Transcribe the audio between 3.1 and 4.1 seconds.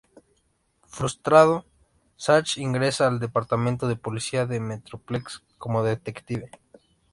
Departamento de